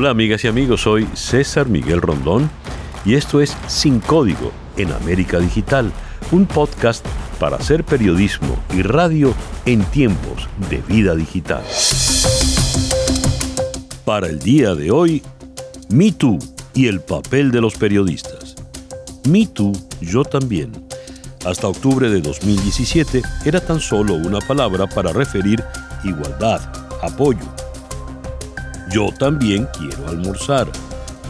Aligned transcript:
Hola 0.00 0.08
amigas 0.08 0.42
y 0.44 0.48
amigos, 0.48 0.80
soy 0.80 1.06
César 1.12 1.68
Miguel 1.68 2.00
Rondón 2.00 2.50
y 3.04 3.16
esto 3.16 3.42
es 3.42 3.54
Sin 3.66 4.00
Código 4.00 4.50
en 4.78 4.90
América 4.92 5.38
Digital, 5.38 5.92
un 6.32 6.46
podcast 6.46 7.04
para 7.38 7.56
hacer 7.56 7.84
periodismo 7.84 8.58
y 8.74 8.80
radio 8.80 9.34
en 9.66 9.84
tiempos 9.84 10.48
de 10.70 10.78
vida 10.78 11.14
digital. 11.14 11.62
Para 14.06 14.28
el 14.28 14.38
día 14.38 14.74
de 14.74 14.90
hoy, 14.90 15.22
Me 15.90 16.12
Too 16.12 16.38
y 16.72 16.86
el 16.86 17.02
papel 17.02 17.50
de 17.50 17.60
los 17.60 17.74
periodistas. 17.74 18.56
Me 19.28 19.46
Too, 19.48 19.72
yo 20.00 20.24
también. 20.24 20.72
Hasta 21.44 21.68
octubre 21.68 22.08
de 22.08 22.22
2017 22.22 23.20
era 23.44 23.60
tan 23.60 23.80
solo 23.80 24.14
una 24.14 24.38
palabra 24.38 24.86
para 24.86 25.12
referir 25.12 25.62
igualdad, 26.04 26.62
apoyo. 27.02 27.59
Yo 28.90 29.10
también 29.16 29.68
quiero 29.78 30.08
almorzar. 30.08 30.66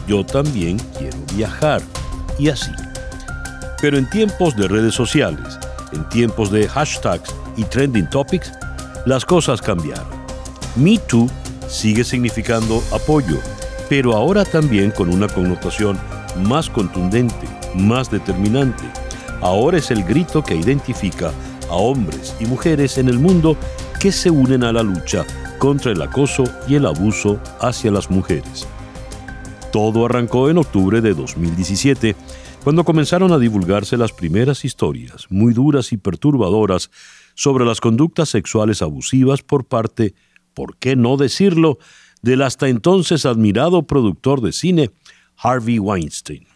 Yo 0.07 0.25
también 0.25 0.79
quiero 0.97 1.17
viajar. 1.35 1.81
Y 2.39 2.49
así. 2.49 2.71
Pero 3.79 3.99
en 3.99 4.09
tiempos 4.09 4.55
de 4.55 4.67
redes 4.67 4.95
sociales, 4.95 5.59
en 5.93 6.07
tiempos 6.09 6.51
de 6.51 6.67
hashtags 6.67 7.33
y 7.57 7.63
trending 7.63 8.09
topics, 8.09 8.51
las 9.05 9.25
cosas 9.25 9.61
cambiaron. 9.61 10.07
Me 10.75 10.97
Too 10.97 11.29
sigue 11.67 12.03
significando 12.03 12.81
apoyo, 12.91 13.37
pero 13.89 14.15
ahora 14.15 14.43
también 14.43 14.89
con 14.89 15.09
una 15.09 15.27
connotación 15.27 15.99
más 16.43 16.67
contundente, 16.67 17.47
más 17.75 18.09
determinante. 18.09 18.83
Ahora 19.41 19.77
es 19.77 19.91
el 19.91 20.03
grito 20.03 20.43
que 20.43 20.55
identifica 20.55 21.31
a 21.69 21.75
hombres 21.75 22.35
y 22.39 22.45
mujeres 22.45 22.97
en 22.97 23.07
el 23.07 23.19
mundo 23.19 23.55
que 23.99 24.11
se 24.11 24.31
unen 24.31 24.63
a 24.63 24.71
la 24.71 24.81
lucha 24.81 25.25
contra 25.61 25.91
el 25.91 26.01
acoso 26.01 26.43
y 26.67 26.73
el 26.73 26.87
abuso 26.87 27.39
hacia 27.59 27.91
las 27.91 28.09
mujeres. 28.09 28.67
Todo 29.71 30.07
arrancó 30.07 30.49
en 30.49 30.57
octubre 30.57 31.01
de 31.01 31.13
2017, 31.13 32.15
cuando 32.63 32.83
comenzaron 32.83 33.31
a 33.31 33.37
divulgarse 33.37 33.95
las 33.95 34.11
primeras 34.11 34.65
historias, 34.65 35.27
muy 35.29 35.53
duras 35.53 35.93
y 35.93 35.97
perturbadoras, 35.97 36.89
sobre 37.35 37.63
las 37.63 37.79
conductas 37.79 38.29
sexuales 38.29 38.81
abusivas 38.81 39.43
por 39.43 39.65
parte, 39.65 40.15
por 40.55 40.77
qué 40.77 40.95
no 40.95 41.15
decirlo, 41.15 41.77
del 42.23 42.41
hasta 42.41 42.67
entonces 42.67 43.27
admirado 43.27 43.83
productor 43.83 44.41
de 44.41 44.53
cine, 44.53 44.89
Harvey 45.37 45.77
Weinstein. 45.77 46.47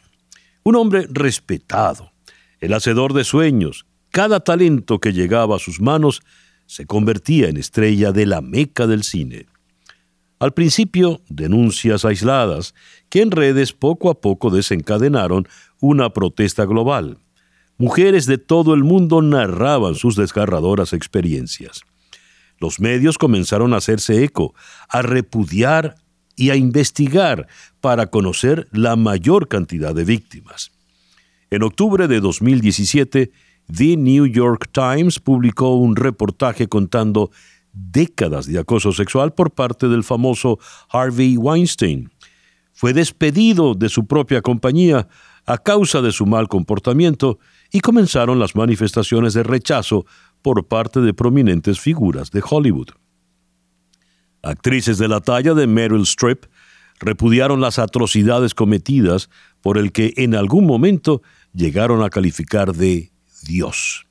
Un 0.64 0.78
hombre 0.78 1.06
respetado, 1.12 2.12
el 2.60 2.74
hacedor 2.74 3.14
de 3.14 3.24
sueños, 3.24 3.86
cada 4.10 4.40
talento 4.40 4.98
que 4.98 5.14
llegaba 5.14 5.58
a 5.58 5.60
sus 5.60 5.80
manos 5.80 6.24
se 6.66 6.86
convertía 6.86 7.50
en 7.50 7.58
estrella 7.58 8.12
de 8.12 8.26
la 8.26 8.42
meca 8.42 8.88
del 8.88 9.04
cine. 9.04 9.46
Al 10.40 10.54
principio, 10.54 11.22
denuncias 11.30 12.04
aisladas, 12.06 12.76
que 13.10 13.22
en 13.22 13.32
redes 13.32 13.74
poco 13.74 14.10
a 14.10 14.20
poco 14.20 14.50
desencadenaron 14.50 15.48
una 15.80 16.12
protesta 16.12 16.66
global. 16.66 17.20
Mujeres 17.78 18.26
de 18.26 18.38
todo 18.38 18.74
el 18.74 18.84
mundo 18.84 19.22
narraban 19.22 19.96
sus 19.96 20.16
desgarradoras 20.16 20.94
experiencias. 20.94 21.82
Los 22.60 22.80
medios 22.80 23.18
comenzaron 23.18 23.74
a 23.74 23.78
hacerse 23.78 24.24
eco, 24.24 24.54
a 24.90 25.02
repudiar 25.02 25.96
y 26.36 26.50
a 26.50 26.56
investigar 26.56 27.48
para 27.82 28.08
conocer 28.08 28.68
la 28.72 28.96
mayor 28.96 29.48
cantidad 29.48 29.94
de 29.94 30.06
víctimas. 30.06 30.72
En 31.50 31.64
octubre 31.64 32.08
de 32.08 32.20
2017, 32.20 33.32
The 33.74 33.98
New 33.98 34.26
York 34.28 34.70
Times 34.72 35.20
publicó 35.20 35.76
un 35.76 35.96
reportaje 35.96 36.68
contando 36.68 37.32
décadas 37.74 38.46
de 38.46 38.60
acoso 38.60 38.92
sexual 38.92 39.34
por 39.34 39.52
parte 39.52 39.88
del 39.88 40.04
famoso 40.04 40.60
Harvey 40.90 41.38
Weinstein. 41.38 42.12
Fue 42.74 42.94
despedido 42.94 43.74
de 43.74 43.90
su 43.90 44.06
propia 44.06 44.42
compañía 44.42 45.08
a 45.46 45.58
causa 45.58 46.02
de 46.02 46.12
su 46.12 46.26
mal 46.26 46.48
comportamiento 46.48 47.40
y 47.72 47.80
comenzaron 47.80 48.40
las 48.40 48.56
manifestaciones 48.56 49.34
de 49.34 49.44
rechazo 49.44 50.06
por 50.42 50.68
parte 50.68 51.02
de 51.02 51.14
prominentes 51.14 51.80
figuras 51.80 52.32
de 52.32 52.44
Hollywood. 52.48 52.90
Actrices 54.42 54.98
de 54.98 55.08
la 55.08 55.22
talla 55.22 55.54
de 55.54 55.68
Meryl 55.68 56.04
Streep 56.04 56.46
repudiaron 57.00 57.62
las 57.62 57.80
atrocidades 57.80 58.54
cometidas 58.54 59.30
por 59.62 59.78
el 59.78 59.92
que 59.92 60.14
en 60.18 60.36
algún 60.36 60.66
momento 60.66 61.22
llegaron 61.54 62.04
a 62.04 62.10
calificar 62.10 62.74
de 62.74 63.12
Dios. 63.46 64.06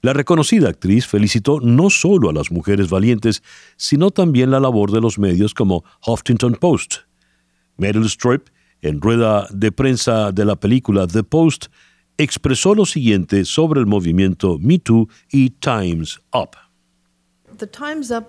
La 0.00 0.12
reconocida 0.12 0.68
actriz 0.68 1.06
felicitó 1.06 1.60
no 1.60 1.90
solo 1.90 2.30
a 2.30 2.32
las 2.32 2.52
mujeres 2.52 2.88
valientes, 2.88 3.42
sino 3.76 4.10
también 4.10 4.50
la 4.50 4.60
labor 4.60 4.92
de 4.92 5.00
los 5.00 5.18
medios 5.18 5.54
como 5.54 5.84
Huffington 6.06 6.54
Post. 6.54 6.98
Meryl 7.76 8.06
Streep, 8.06 8.48
en 8.80 9.00
rueda 9.00 9.48
de 9.50 9.72
prensa 9.72 10.30
de 10.30 10.44
la 10.44 10.54
película 10.54 11.06
The 11.06 11.24
Post, 11.24 11.66
expresó 12.16 12.74
lo 12.74 12.86
siguiente 12.86 13.44
sobre 13.44 13.80
el 13.80 13.86
movimiento 13.86 14.58
Me 14.60 14.78
Too 14.78 15.08
y 15.32 15.50
Times 15.50 16.20
Up. 16.32 16.50
The 17.56 17.66
Times 17.66 18.10
Up 18.10 18.26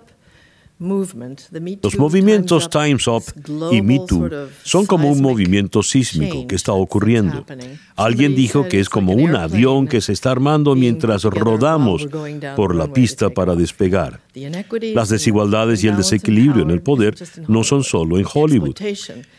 los 0.80 1.98
movimientos 1.98 2.70
Time's 2.70 3.06
Up 3.06 3.24
y 3.70 3.82
Me 3.82 4.00
Too 4.06 4.30
son 4.62 4.86
como 4.86 5.10
un 5.10 5.20
movimiento 5.20 5.82
sísmico 5.82 6.46
que 6.46 6.54
está 6.56 6.72
ocurriendo. 6.72 7.44
Alguien 7.96 8.34
dijo 8.34 8.66
que 8.66 8.80
es 8.80 8.88
como 8.88 9.12
un 9.12 9.36
avión 9.36 9.86
que 9.86 10.00
se 10.00 10.14
está 10.14 10.30
armando 10.30 10.74
mientras 10.74 11.24
rodamos 11.24 12.08
por 12.56 12.74
la 12.74 12.90
pista 12.90 13.28
para 13.28 13.54
despegar. 13.56 14.20
Las 14.94 15.10
desigualdades 15.10 15.84
y 15.84 15.88
el 15.88 15.98
desequilibrio 15.98 16.62
en 16.62 16.70
el 16.70 16.80
poder 16.80 17.14
no 17.46 17.62
son 17.62 17.84
solo 17.84 18.18
en 18.18 18.24
Hollywood. 18.32 18.76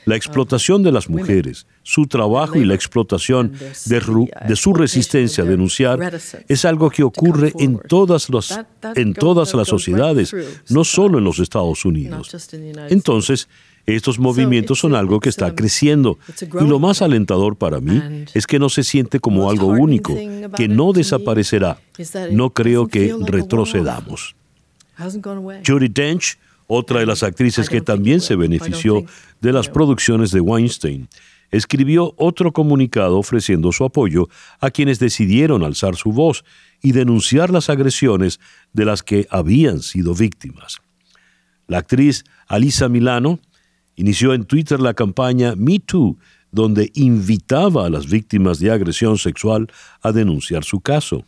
La 0.06 0.16
explotación 0.16 0.84
de 0.84 0.92
las 0.92 1.10
mujeres, 1.10 1.66
su 1.84 2.08
trabajo 2.08 2.58
y 2.58 2.66
la 2.66 2.76
explotación 2.76 3.54
de, 3.86 4.56
su 4.56 4.74
resistencia 4.74 5.44
a 5.44 5.48
denunciar 5.48 6.20
es 6.48 6.66
algo 6.66 6.90
que 6.90 7.04
ocurre 7.04 7.54
en 7.60 7.80
todas, 7.80 8.30
las, 8.30 8.60
en 8.96 9.14
todas 9.14 9.54
las 9.54 9.68
sociedades, 9.68 10.34
no 10.70 10.84
solo 10.84 11.18
en 11.18 11.24
los 11.24 11.40
Estados 11.40 11.86
Unidos. 11.86 12.36
Entonces, 12.90 13.48
estos 13.86 14.20
movimientos 14.20 14.80
son 14.80 14.96
algo 14.96 15.20
que 15.20 15.30
está 15.30 15.56
creciendo. 15.56 16.20
y 16.42 16.68
lo 16.68 16.80
más 16.80 17.02
alentador 17.02 17.56
para 17.56 17.80
mí 17.80 18.26
es 18.34 18.46
que 18.46 18.60
no 18.60 18.70
se 18.70 18.84
siente 18.84 19.20
como 19.20 19.50
algo 19.50 19.68
único, 19.68 20.16
que 20.56 20.68
no 20.68 20.94
desaparecerá. 20.94 21.80
No 22.32 22.52
creo 22.52 22.88
que 22.88 23.16
retrocedamos. 23.26 24.36
Judy 25.66 25.88
Dench, 25.88 26.38
otra 26.68 27.00
de 27.00 27.06
las 27.06 27.24
actrices 27.24 27.70
que 27.70 27.82
también 27.82 28.22
se 28.22 28.36
benefició 28.36 29.04
de 29.42 29.52
las 29.52 29.68
producciones 29.68 30.32
de 30.32 30.42
Weinstein, 30.42 31.10
escribió 31.52 32.14
otro 32.18 32.54
comunicado 32.54 33.18
ofreciendo 33.18 33.72
su 33.72 33.84
apoyo 33.84 34.28
a 34.60 34.72
quienes 34.72 35.00
decidieron 35.00 35.64
alzar 35.64 35.96
su 35.96 36.12
voz 36.12 36.44
y 36.82 36.94
denunciar 36.94 37.52
las 37.52 37.70
agresiones 37.70 38.40
de 38.74 38.86
las 38.86 39.04
que 39.04 39.28
habían 39.30 39.82
sido 39.82 40.16
víctimas. 40.16 40.80
La 41.68 41.80
actriz 41.80 42.24
Alisa 42.48 42.90
Milano 42.90 43.40
inició 43.96 44.34
en 44.34 44.46
Twitter 44.46 44.80
la 44.80 44.94
campaña 44.94 45.54
Me 45.56 45.80
Too, 45.80 46.18
donde 46.52 46.92
invitaba 46.96 47.86
a 47.86 47.90
las 47.90 48.10
víctimas 48.10 48.60
de 48.60 48.72
agresión 48.72 49.18
sexual 49.18 49.68
a 50.02 50.12
denunciar 50.12 50.64
su 50.64 50.82
caso. 50.82 51.24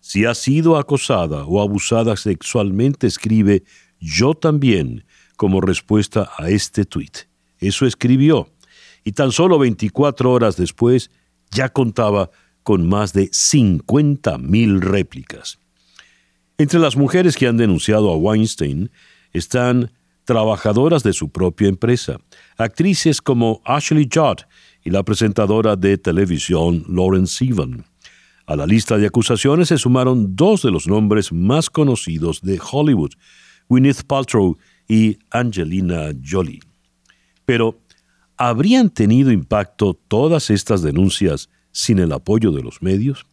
Si 0.00 0.24
ha 0.24 0.34
sido 0.34 0.76
acosada 0.76 1.44
o 1.44 1.60
abusada 1.60 2.16
sexualmente, 2.16 3.06
escribe 3.06 3.64
yo 3.98 4.34
también 4.34 5.04
como 5.36 5.60
respuesta 5.60 6.30
a 6.38 6.50
este 6.50 6.84
tuit. 6.84 7.18
Eso 7.58 7.86
escribió. 7.86 8.48
Y 9.08 9.12
tan 9.12 9.32
solo 9.32 9.58
24 9.58 10.30
horas 10.30 10.58
después 10.58 11.10
ya 11.50 11.70
contaba 11.70 12.30
con 12.62 12.86
más 12.86 13.14
de 13.14 13.30
50 13.32 14.36
mil 14.36 14.82
réplicas. 14.82 15.58
Entre 16.58 16.78
las 16.78 16.94
mujeres 16.94 17.34
que 17.34 17.46
han 17.46 17.56
denunciado 17.56 18.10
a 18.10 18.18
Weinstein 18.18 18.90
están 19.32 19.92
trabajadoras 20.26 21.04
de 21.04 21.14
su 21.14 21.30
propia 21.30 21.68
empresa, 21.68 22.18
actrices 22.58 23.22
como 23.22 23.62
Ashley 23.64 24.10
Judd 24.12 24.40
y 24.84 24.90
la 24.90 25.02
presentadora 25.04 25.74
de 25.74 25.96
televisión 25.96 26.84
Lauren 26.86 27.26
Sivan. 27.26 27.86
A 28.44 28.56
la 28.56 28.66
lista 28.66 28.98
de 28.98 29.06
acusaciones 29.06 29.68
se 29.68 29.78
sumaron 29.78 30.36
dos 30.36 30.60
de 30.60 30.70
los 30.70 30.86
nombres 30.86 31.32
más 31.32 31.70
conocidos 31.70 32.42
de 32.42 32.60
Hollywood, 32.60 33.12
Gwyneth 33.70 34.02
Paltrow 34.02 34.58
y 34.86 35.16
Angelina 35.30 36.10
Jolie. 36.22 36.60
Pero, 37.46 37.80
¿habrían 38.38 38.90
tenido 38.90 39.30
impacto 39.30 39.94
todas 39.94 40.50
estas 40.50 40.82
denuncias 40.82 41.50
sin 41.72 41.98
el 41.98 42.12
apoyo 42.12 42.52
de 42.52 42.62
los 42.62 42.82
medios? 42.82 43.26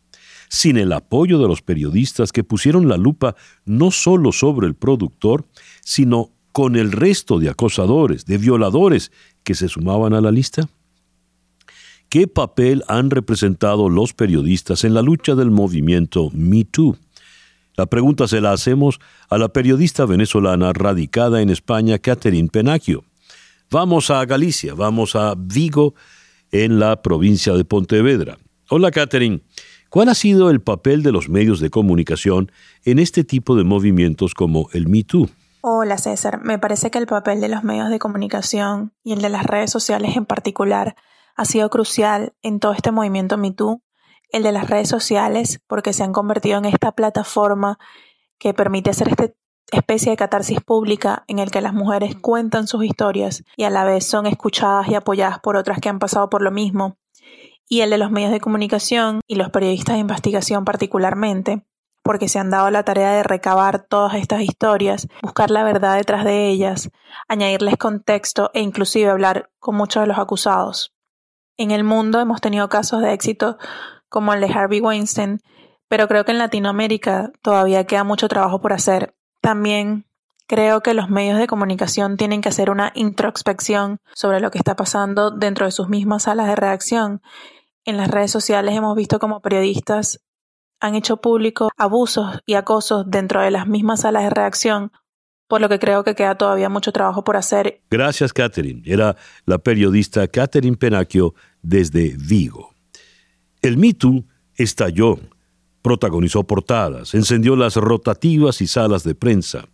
sin 0.49 0.77
el 0.77 0.93
apoyo 0.93 1.39
de 1.39 1.47
los 1.47 1.61
periodistas 1.61 2.31
que 2.31 2.43
pusieron 2.43 2.87
la 2.87 2.97
lupa 2.97 3.35
no 3.65 3.91
solo 3.91 4.31
sobre 4.31 4.67
el 4.67 4.75
productor, 4.75 5.45
sino 5.81 6.31
con 6.51 6.75
el 6.75 6.91
resto 6.91 7.39
de 7.39 7.49
acosadores, 7.49 8.25
de 8.25 8.37
violadores 8.37 9.11
que 9.43 9.55
se 9.55 9.67
sumaban 9.67 10.13
a 10.13 10.21
la 10.21 10.31
lista? 10.31 10.69
¿Qué 12.09 12.27
papel 12.27 12.83
han 12.87 13.09
representado 13.09 13.89
los 13.89 14.13
periodistas 14.13 14.83
en 14.83 14.93
la 14.93 15.01
lucha 15.01 15.35
del 15.35 15.51
movimiento 15.51 16.29
Me 16.33 16.63
Too? 16.63 16.97
La 17.75 17.87
pregunta 17.87 18.27
se 18.27 18.39
la 18.39 18.53
hacemos 18.53 18.99
a 19.29 19.37
la 19.37 19.49
periodista 19.49 20.05
venezolana 20.05 20.71
radicada 20.71 21.41
en 21.41 21.49
España, 21.49 21.99
Catherine 21.99 22.47
Penacchio. 22.47 23.03
Vamos 23.71 24.11
a 24.11 24.23
Galicia, 24.25 24.73
vamos 24.75 25.15
a 25.15 25.33
Vigo, 25.35 25.95
en 26.51 26.79
la 26.79 27.01
provincia 27.01 27.53
de 27.53 27.65
Pontevedra. 27.65 28.37
Hola, 28.69 28.91
Catherine. 28.91 29.41
¿Cuál 29.89 30.09
ha 30.09 30.13
sido 30.13 30.49
el 30.49 30.61
papel 30.61 31.03
de 31.03 31.11
los 31.11 31.29
medios 31.29 31.59
de 31.59 31.69
comunicación 31.69 32.51
en 32.83 32.99
este 32.99 33.23
tipo 33.23 33.55
de 33.55 33.63
movimientos 33.63 34.33
como 34.33 34.69
el 34.73 34.87
Me 34.87 35.03
Too? 35.03 35.29
Hola 35.61 35.97
César, 35.97 36.41
me 36.43 36.59
parece 36.59 36.91
que 36.91 36.99
el 36.99 37.07
papel 37.07 37.41
de 37.41 37.49
los 37.49 37.63
medios 37.63 37.89
de 37.89 37.97
comunicación 37.97 38.93
y 39.03 39.13
el 39.13 39.21
de 39.21 39.29
las 39.29 39.45
redes 39.45 39.71
sociales 39.71 40.15
en 40.15 40.25
particular 40.25 40.95
ha 41.35 41.45
sido 41.45 41.69
crucial 41.69 42.33
en 42.43 42.59
todo 42.59 42.73
este 42.73 42.91
movimiento 42.91 43.37
Me 43.37 43.51
Too. 43.51 43.81
El 44.29 44.43
de 44.43 44.51
las 44.51 44.69
redes 44.69 44.89
sociales 44.89 45.61
porque 45.65 45.93
se 45.93 46.03
han 46.03 46.13
convertido 46.13 46.57
en 46.59 46.65
esta 46.65 46.91
plataforma 46.91 47.79
que 48.37 48.53
permite 48.53 48.91
hacer 48.91 49.07
esta 49.07 49.31
especie 49.75 50.11
de 50.11 50.17
catarsis 50.17 50.61
pública 50.61 51.23
en 51.27 51.39
el 51.39 51.51
que 51.51 51.61
las 51.61 51.73
mujeres 51.73 52.15
cuentan 52.15 52.67
sus 52.67 52.83
historias 52.83 53.43
y 53.55 53.63
a 53.63 53.69
la 53.69 53.83
vez 53.83 54.05
son 54.05 54.25
escuchadas 54.25 54.87
y 54.87 54.95
apoyadas 54.95 55.39
por 55.39 55.55
otras 55.55 55.79
que 55.79 55.89
han 55.89 55.99
pasado 55.99 56.29
por 56.29 56.41
lo 56.41 56.51
mismo. 56.51 56.97
Y 57.67 57.81
el 57.81 57.89
de 57.89 57.97
los 57.97 58.11
medios 58.11 58.31
de 58.31 58.39
comunicación 58.39 59.21
y 59.27 59.35
los 59.35 59.49
periodistas 59.49 59.95
de 59.95 60.01
investigación 60.01 60.65
particularmente, 60.65 61.65
porque 62.03 62.29
se 62.29 62.37
han 62.37 62.51
dado 62.51 62.69
la 62.69 62.83
tarea 62.83 63.13
de 63.13 63.23
recabar 63.23 63.79
todas 63.79 64.13
estas 64.13 64.41
historias, 64.41 65.07
buscar 65.23 65.49
la 65.49 65.63
verdad 65.63 65.95
detrás 65.95 66.23
de 66.23 66.47
ellas, 66.47 66.91
añadirles 67.27 67.77
contexto 67.77 68.51
e 68.53 68.61
inclusive 68.61 69.09
hablar 69.09 69.49
con 69.59 69.75
muchos 69.75 70.03
de 70.03 70.07
los 70.07 70.19
acusados. 70.19 70.93
En 71.57 71.71
el 71.71 71.83
mundo 71.83 72.19
hemos 72.19 72.41
tenido 72.41 72.69
casos 72.69 73.01
de 73.01 73.13
éxito 73.13 73.57
como 74.09 74.33
el 74.33 74.41
de 74.41 74.53
Harvey 74.53 74.81
Weinstein, 74.81 75.39
pero 75.87 76.07
creo 76.07 76.25
que 76.25 76.31
en 76.31 76.37
Latinoamérica 76.37 77.31
todavía 77.41 77.85
queda 77.85 78.03
mucho 78.03 78.27
trabajo 78.27 78.61
por 78.61 78.73
hacer. 78.73 79.15
También 79.45 80.07
creo 80.47 80.81
que 80.81 80.95
los 80.95 81.07
medios 81.07 81.37
de 81.37 81.45
comunicación 81.45 82.17
tienen 82.17 82.41
que 82.41 82.49
hacer 82.49 82.71
una 82.71 82.91
introspección 82.95 83.99
sobre 84.15 84.39
lo 84.39 84.49
que 84.49 84.57
está 84.57 84.75
pasando 84.75 85.29
dentro 85.29 85.67
de 85.67 85.71
sus 85.71 85.87
mismas 85.87 86.23
salas 86.23 86.47
de 86.47 86.55
redacción. 86.55 87.21
En 87.83 87.95
las 87.95 88.09
redes 88.09 88.31
sociales 88.31 88.75
hemos 88.75 88.95
visto 88.95 89.19
como 89.19 89.41
periodistas 89.41 90.19
han 90.79 90.95
hecho 90.95 91.17
público 91.17 91.69
abusos 91.77 92.39
y 92.47 92.55
acosos 92.55 93.05
dentro 93.07 93.39
de 93.39 93.51
las 93.51 93.67
mismas 93.67 94.01
salas 94.01 94.23
de 94.23 94.31
reacción, 94.31 94.91
por 95.47 95.61
lo 95.61 95.69
que 95.69 95.77
creo 95.77 96.03
que 96.03 96.15
queda 96.15 96.39
todavía 96.39 96.67
mucho 96.67 96.91
trabajo 96.91 97.23
por 97.23 97.37
hacer. 97.37 97.83
Gracias, 97.91 98.33
Catherine. 98.33 98.81
Era 98.83 99.15
la 99.45 99.59
periodista 99.59 100.27
Catherine 100.27 100.75
Penacchio 100.75 101.35
desde 101.61 102.15
Vigo. 102.17 102.73
El 103.61 103.77
Me 103.77 103.95
estalló, 104.55 105.19
protagonizó 105.85 106.43
portadas, 106.45 107.13
encendió 107.13 107.55
las 107.55 107.75
rotativas 107.75 108.59
y 108.59 108.65
salas 108.65 109.03
de 109.03 109.13
prensa. 109.13 109.65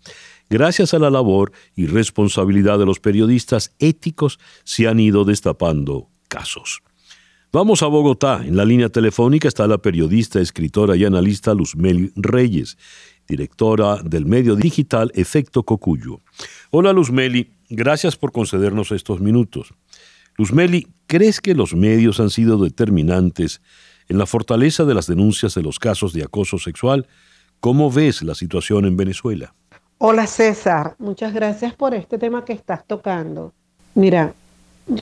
Gracias 0.50 0.94
a 0.94 1.00
la 1.00 1.10
labor 1.10 1.54
y 1.74 1.86
responsabilidad 1.86 2.78
de 2.80 2.86
los 2.86 3.00
periodistas 3.00 3.74
éticos 3.80 4.38
se 4.66 4.90
han 4.90 5.00
ido 5.00 5.24
destapando 5.24 6.10
casos. 6.28 6.82
Vamos 7.54 7.82
a 7.82 7.86
Bogotá. 7.88 8.42
En 8.46 8.58
la 8.58 8.66
línea 8.66 8.90
telefónica 8.90 9.48
está 9.48 9.66
la 9.68 9.78
periodista, 9.78 10.42
escritora 10.42 10.98
y 10.98 11.06
analista 11.06 11.54
Luzmeli 11.54 12.12
Reyes, 12.18 12.78
directora 13.26 14.04
del 14.04 14.26
medio 14.26 14.58
digital 14.58 15.14
Efecto 15.16 15.64
Cocuyo. 15.64 16.20
Hola 16.72 16.92
Luzmeli, 16.92 17.54
gracias 17.70 18.18
por 18.18 18.34
concedernos 18.34 18.92
estos 18.92 19.22
minutos. 19.22 19.74
Luzmeli, 20.38 20.88
¿crees 21.08 21.40
que 21.40 21.56
los 21.56 21.74
medios 21.74 22.20
han 22.20 22.32
sido 22.32 22.58
determinantes 22.58 23.62
en 24.12 24.18
la 24.18 24.26
fortaleza 24.26 24.84
de 24.84 24.94
las 24.94 25.08
denuncias 25.08 25.56
de 25.56 25.64
los 25.64 25.80
casos 25.80 26.12
de 26.12 26.24
acoso 26.24 26.60
sexual? 26.60 27.08
¿Cómo 27.62 27.90
ves 27.90 28.22
la 28.22 28.36
situación 28.36 28.86
en 28.86 28.98
Venezuela? 28.98 29.54
Hola 30.00 30.28
César, 30.28 30.96
muchas 31.00 31.34
gracias 31.34 31.74
por 31.74 31.94
este 31.94 32.18
tema 32.18 32.44
que 32.44 32.54
estás 32.54 32.86
tocando. 32.86 33.54
Mira, 33.96 34.34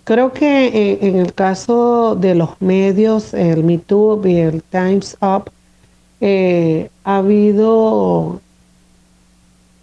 Creo 0.04 0.34
que 0.34 0.68
eh, 0.68 1.00
en 1.02 1.16
el 1.16 1.34
caso 1.34 2.16
de 2.16 2.36
los 2.36 2.62
medios, 2.62 3.34
el 3.34 3.64
MeToo 3.64 4.22
y 4.28 4.36
el 4.36 4.62
Times 4.62 5.18
Up, 5.22 5.50
eh, 6.22 6.90
ha 7.04 7.18
habido, 7.18 8.42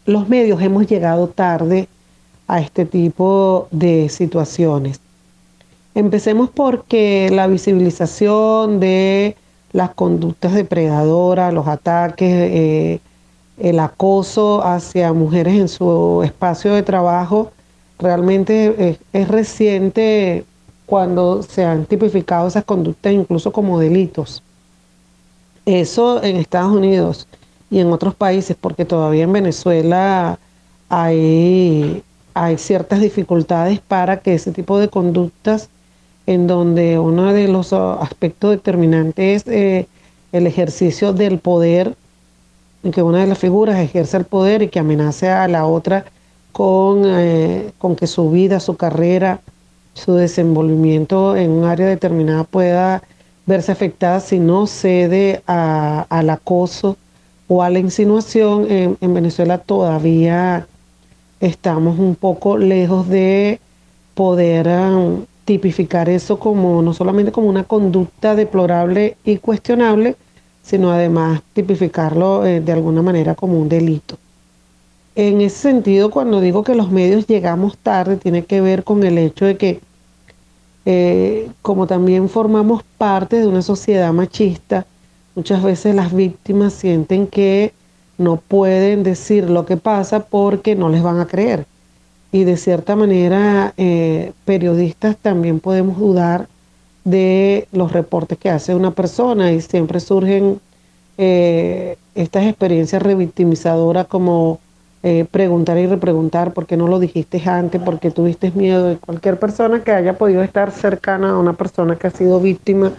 los 0.05 0.28
medios 0.28 0.61
hemos 0.62 0.87
llegado 0.87 1.28
tarde 1.28 1.88
a 2.46 2.61
este 2.61 2.84
tipo 2.84 3.69
de 3.73 4.08
situaciones. 4.08 5.00
Empecemos 5.96 6.50
porque 6.50 7.31
la 7.32 7.46
visibilización 7.46 8.81
de 8.81 9.34
las 9.72 9.94
conductas 9.94 10.52
depredadoras, 10.52 11.54
los 11.54 11.66
ataques, 11.66 12.31
eh, 12.31 13.00
el 13.56 13.81
acoso 13.81 14.62
hacia 14.62 15.14
mujeres 15.14 15.58
en 15.58 15.69
su 15.69 16.20
espacio 16.22 16.75
de 16.75 16.82
trabajo, 16.82 17.50
realmente 17.98 18.98
es, 19.14 19.28
reciente 19.28 20.44
cuando 20.84 21.43
se 21.43 21.64
han 21.64 21.87
tipificado 21.87 22.46
esas 22.46 22.64
conductas 22.64 23.14
incluso 23.14 23.50
como 23.50 23.78
delitos. 23.78 24.42
Eso 25.64 26.22
en 26.22 26.37
Estados 26.37 26.75
Unidos 26.76 27.26
y 27.70 27.78
en 27.78 27.90
otros 27.90 28.14
países, 28.14 28.54
porque 28.60 28.84
todavía 28.84 29.25
en 29.25 29.32
Venezuela 29.32 30.38
hay, 30.90 32.02
hay 32.34 32.58
ciertas 32.58 33.00
dificultades 33.00 33.81
para 33.81 34.19
que 34.19 34.34
ese 34.34 34.52
tipo 34.52 34.78
de 34.78 34.88
conductas, 34.88 35.70
en 36.26 36.46
donde 36.46 36.99
uno 36.99 37.32
de 37.32 37.49
los 37.49 37.73
aspectos 37.73 38.50
determinantes 38.50 39.43
es 39.46 39.52
eh, 39.52 39.87
el 40.32 40.46
ejercicio 40.46 41.12
del 41.12 41.38
poder, 41.38 41.94
en 42.82 42.93
que 42.93 43.02
una 43.02 43.20
de 43.20 43.26
las 43.26 43.38
figuras 43.38 43.78
ejerce 43.78 44.17
el 44.17 44.25
poder 44.25 44.62
y 44.62 44.69
que 44.69 44.78
amenace 44.78 45.28
a 45.28 45.49
la 45.49 45.67
otra 45.67 46.05
con, 46.52 47.02
eh, 47.05 47.70
con 47.78 47.96
que 47.96 48.06
su 48.06 48.31
vida, 48.31 48.61
su 48.61 48.76
carrera, 48.76 49.40
su 49.94 50.14
desenvolvimiento 50.14 51.37
en 51.37 51.50
un 51.50 51.64
área 51.64 51.87
determinada 51.87 52.44
pueda 52.44 53.02
verse 53.46 53.73
afectada 53.73 54.20
si 54.20 54.38
no 54.38 54.67
cede 54.67 55.43
al 55.46 56.31
acoso 56.31 56.96
o 57.49 57.62
a 57.62 57.70
la 57.70 57.78
insinuación. 57.78 58.67
En, 58.70 59.14
Venezuela 59.14 59.58
todavía 59.58 60.67
estamos 61.40 61.99
un 61.99 62.14
poco 62.14 62.58
lejos 62.58 63.08
de 63.08 63.61
poder 64.14 64.67
um, 64.69 65.25
tipificar 65.46 66.10
eso 66.10 66.38
como 66.38 66.82
no 66.82 66.93
solamente 66.93 67.32
como 67.32 67.48
una 67.48 67.64
conducta 67.64 68.34
deplorable 68.34 69.16
y 69.25 69.38
cuestionable, 69.38 70.16
sino 70.62 70.90
además 70.90 71.40
tipificarlo 71.54 72.44
eh, 72.44 72.60
de 72.60 72.72
alguna 72.72 73.00
manera 73.00 73.34
como 73.34 73.58
un 73.58 73.69
delito. 73.69 74.19
En 75.14 75.40
ese 75.40 75.56
sentido, 75.56 76.10
cuando 76.10 76.40
digo 76.40 76.64
que 76.64 76.75
los 76.75 76.90
medios 76.90 77.26
llegamos 77.26 77.78
tarde, 77.78 78.16
tiene 78.16 78.44
que 78.44 78.61
ver 78.61 78.82
con 78.85 79.04
el 79.04 79.16
hecho 79.16 79.47
de 79.47 79.56
que, 79.56 79.80
eh, 80.85 81.49
como 81.62 81.87
también 81.87 82.28
formamos 82.28 82.82
parte 82.99 83.38
de 83.38 83.47
una 83.47 83.62
sociedad 83.62 84.12
machista, 84.12 84.85
muchas 85.37 85.62
veces 85.62 85.94
las 85.94 86.12
víctimas 86.12 86.75
sienten 86.75 87.28
que 87.28 87.73
no 88.18 88.37
pueden 88.37 89.04
decir 89.04 89.49
lo 89.49 89.64
que 89.64 89.76
pasa 89.76 90.26
porque 90.26 90.75
no 90.75 90.88
les 90.88 91.02
van 91.02 91.20
a 91.20 91.26
creer. 91.26 91.66
Y 92.33 92.45
de 92.45 92.56
cierta 92.56 92.97
manera, 92.97 93.73
eh, 93.76 94.33
periodistas 94.45 95.16
también 95.16 95.61
podemos 95.61 95.99
dudar 95.99 96.49
de 97.04 97.68
los 97.73 97.92
reportes 97.92 98.37
que 98.37 98.50
hace 98.50 98.75
una 98.75 98.90
persona 98.90 99.52
y 99.52 99.61
siempre 99.61 100.00
surgen 100.00 100.61
eh, 101.18 101.97
estas 102.14 102.45
experiencias 102.45 103.00
revictimizadoras 103.00 104.06
como 104.06 104.59
eh, 105.02 105.25
preguntar 105.30 105.78
y 105.78 105.87
repreguntar 105.87 106.52
por 106.52 106.66
qué 106.66 106.76
no 106.76 106.88
lo 106.88 106.99
dijiste 106.99 107.40
antes, 107.47 107.80
porque 107.80 108.11
tuviste 108.11 108.50
miedo 108.50 108.88
de 108.88 108.97
cualquier 108.97 109.38
persona 109.38 109.85
que 109.85 109.92
haya 109.92 110.18
podido 110.18 110.42
estar 110.42 110.73
cercana 110.73 111.30
a 111.30 111.38
una 111.38 111.52
persona 111.52 111.95
que 111.95 112.09
ha 112.09 112.11
sido 112.11 112.40
víctima 112.40 112.92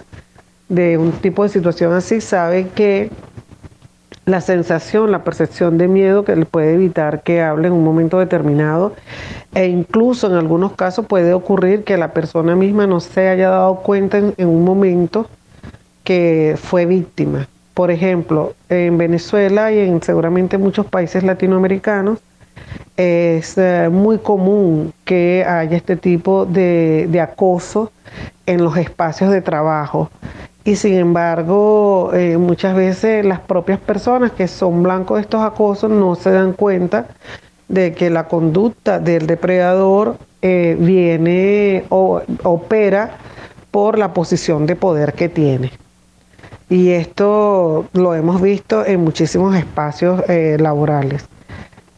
de 0.70 0.98
un 0.98 1.12
tipo 1.12 1.44
de 1.44 1.50
situación 1.50 1.94
así, 1.94 2.22
sabe 2.22 2.70
que 2.70 3.10
la 4.28 4.42
sensación, 4.42 5.10
la 5.10 5.24
percepción 5.24 5.78
de 5.78 5.88
miedo 5.88 6.26
que 6.26 6.36
le 6.36 6.46
puede 6.46 6.74
evitar 6.74 7.24
que 7.24 7.42
hable 7.42 7.70
en 7.70 7.74
un 7.74 7.84
momento 7.86 8.20
determinado 8.20 8.94
e 9.56 9.68
incluso 9.68 10.28
en 10.28 10.34
algunos 10.34 10.74
casos 10.74 11.06
puede 11.06 11.34
ocurrir 11.34 11.86
que 11.86 11.96
la 11.96 12.12
persona 12.12 12.54
misma 12.54 12.86
no 12.88 13.00
se 13.00 13.30
haya 13.30 13.50
dado 13.50 13.78
cuenta 13.78 14.18
en 14.18 14.48
un 14.48 14.66
momento 14.66 15.30
que 16.04 16.56
fue 16.62 16.86
víctima. 16.86 17.48
Por 17.74 17.90
ejemplo, 17.90 18.54
en 18.68 18.98
Venezuela 18.98 19.72
y 19.72 19.80
en 19.80 20.04
seguramente 20.04 20.58
muchos 20.58 20.86
países 20.86 21.24
latinoamericanos 21.24 22.20
es 22.98 23.58
eh, 23.58 23.88
muy 23.90 24.18
común 24.18 24.92
que 25.06 25.46
haya 25.48 25.78
este 25.78 25.96
tipo 25.96 26.46
de, 26.46 27.18
acoso 27.22 27.94
en 28.46 28.62
los 28.62 28.76
espacios 28.76 29.32
de 29.32 29.42
trabajo. 29.42 30.10
Y 30.68 30.76
sin 30.76 30.96
embargo, 30.96 32.12
eh, 32.14 32.38
muchas 32.38 32.76
veces 32.76 33.26
las 33.26 33.40
propias 33.40 33.80
personas 33.80 34.34
que 34.34 34.50
son 34.50 34.84
blancos 34.84 35.16
de 35.16 35.22
estos 35.22 35.42
acosos 35.42 35.90
no 35.90 36.16
se 36.16 36.30
dan 36.30 36.52
cuenta 36.52 37.08
de 37.70 37.94
que 37.94 38.10
la 38.10 38.28
conducta 38.28 39.00
del 39.00 39.28
depredador 39.28 40.18
eh, 40.42 40.76
viene 40.78 41.86
o 41.88 42.22
opera 42.44 43.12
por 43.72 43.98
la 43.98 44.12
posición 44.14 44.66
de 44.66 44.76
poder 44.76 45.14
que 45.14 45.30
tiene. 45.30 45.72
Y 46.68 46.90
esto 46.90 47.86
lo 47.94 48.14
hemos 48.14 48.42
visto 48.42 48.86
en 48.86 49.06
muchísimos 49.06 49.56
espacios 49.56 50.22
eh, 50.28 50.58
laborales. 50.60 51.30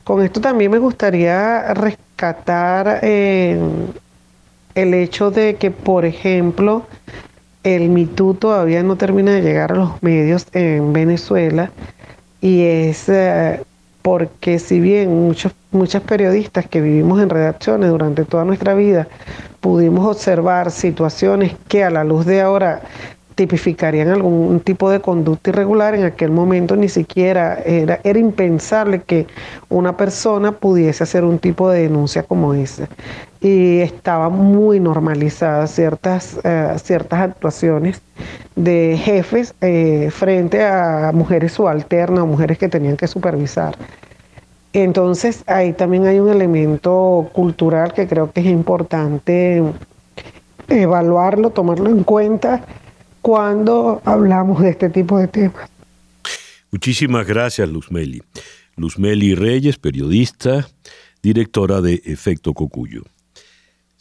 Con 0.03 0.21
esto 0.21 0.41
también 0.41 0.69
me 0.69 0.77
gustaría 0.77 1.73
rescatar 1.73 2.99
el 3.03 3.81
hecho 4.75 5.31
de 5.31 5.55
que, 5.55 5.71
por 5.71 6.05
ejemplo, 6.05 6.83
el 7.63 7.89
MeToo 7.89 8.33
todavía 8.33 8.83
no 8.83 8.95
termina 8.95 9.33
de 9.33 9.41
llegar 9.41 9.71
a 9.71 9.75
los 9.75 10.03
medios 10.03 10.47
en 10.53 10.93
Venezuela 10.93 11.71
y 12.41 12.63
es 12.63 13.09
eh, 13.09 13.61
porque 14.01 14.59
si 14.59 14.79
bien 14.79 15.27
muchos, 15.27 15.53
muchas 15.71 16.01
periodistas 16.03 16.67
que 16.67 16.81
vivimos 16.81 17.21
en 17.21 17.29
redacciones 17.29 17.89
durante 17.89 18.23
toda 18.23 18.45
nuestra 18.45 18.73
vida 18.73 19.07
pudimos 19.59 20.05
observar 20.07 20.71
situaciones 20.71 21.55
que 21.67 21.83
a 21.83 21.89
la 21.89 22.03
luz 22.03 22.25
de 22.25 22.41
ahora 22.41 22.81
tipificarían 23.35 24.09
algún 24.09 24.59
tipo 24.59 24.89
de 24.89 24.99
conducta 24.99 25.51
irregular, 25.51 25.95
en 25.95 26.03
aquel 26.03 26.29
momento 26.29 26.75
ni 26.75 26.89
siquiera 26.89 27.57
era, 27.65 28.01
era 28.03 28.19
impensable 28.19 29.01
que 29.01 29.27
una 29.69 29.95
persona 29.95 30.51
pudiese 30.51 31.03
hacer 31.03 31.23
un 31.23 31.39
tipo 31.39 31.69
de 31.69 31.83
denuncia 31.83 32.23
como 32.23 32.53
esa. 32.53 32.89
Y 33.41 33.79
estaba 33.79 34.29
muy 34.29 34.79
normalizada 34.79 35.65
ciertas, 35.67 36.39
eh, 36.43 36.75
ciertas 36.83 37.21
actuaciones 37.21 38.01
de 38.55 38.99
jefes 39.01 39.55
eh, 39.61 40.09
frente 40.11 40.65
a 40.65 41.11
mujeres 41.13 41.53
subalternas 41.53 42.23
o 42.23 42.27
mujeres 42.27 42.57
que 42.57 42.67
tenían 42.67 42.97
que 42.97 43.07
supervisar. 43.07 43.77
Entonces 44.73 45.43
ahí 45.47 45.73
también 45.73 46.05
hay 46.05 46.19
un 46.19 46.29
elemento 46.29 47.29
cultural 47.33 47.93
que 47.93 48.07
creo 48.07 48.31
que 48.31 48.41
es 48.41 48.47
importante 48.47 49.63
evaluarlo, 50.67 51.49
tomarlo 51.49 51.89
en 51.89 52.03
cuenta 52.03 52.63
cuando 53.21 54.01
hablamos 54.05 54.61
de 54.61 54.69
este 54.69 54.89
tipo 54.89 55.17
de 55.17 55.27
temas. 55.27 55.69
Muchísimas 56.71 57.25
gracias, 57.25 57.67
Luzmeli. 57.67 58.21
Luzmeli 58.75 59.33
Reyes, 59.33 59.77
periodista, 59.77 60.67
directora 61.23 61.81
de 61.81 62.01
Efecto 62.05 62.53
Cocuyo. 62.53 63.03